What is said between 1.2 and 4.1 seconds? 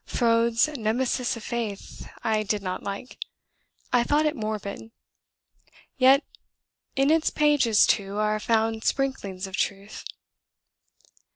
of Faith' I did not like; I